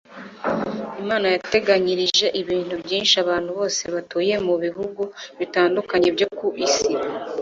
[1.01, 5.01] imana yateganyirije ibintu byinshi abantu bose batuye mu bihugu
[5.39, 6.87] bitandukanye byo ku isi